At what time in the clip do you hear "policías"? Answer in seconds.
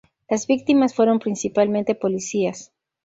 1.93-2.71